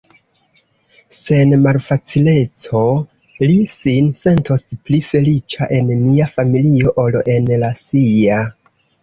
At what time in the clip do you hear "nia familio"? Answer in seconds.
6.07-6.97